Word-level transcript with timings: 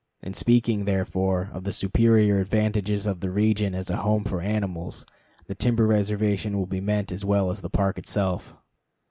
In 0.23 0.33
speaking, 0.33 0.85
therefore, 0.85 1.51
of 1.53 1.63
the 1.63 1.71
superior 1.71 2.39
advantages 2.39 3.05
of 3.05 3.19
the 3.19 3.29
region 3.29 3.75
as 3.75 3.91
a 3.91 3.97
home 3.97 4.23
for 4.23 4.41
animals, 4.41 5.05
the 5.45 5.53
timber 5.53 5.85
reservation 5.85 6.57
will 6.57 6.65
be 6.65 6.81
meant 6.81 7.11
as 7.11 7.23
well 7.23 7.51
as 7.51 7.61
the 7.61 7.69
Park 7.69 7.99
itself. 7.99 8.55